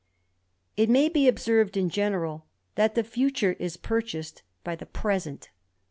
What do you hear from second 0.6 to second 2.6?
It may be observed in general,